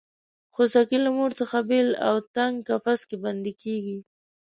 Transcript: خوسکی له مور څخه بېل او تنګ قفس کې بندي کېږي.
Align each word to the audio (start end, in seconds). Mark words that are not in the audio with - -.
خوسکی 0.53 0.97
له 1.05 1.11
مور 1.17 1.31
څخه 1.39 1.57
بېل 1.69 1.89
او 2.07 2.15
تنګ 2.35 2.55
قفس 2.67 3.01
کې 3.09 3.17
بندي 3.23 3.53
کېږي. 3.63 3.99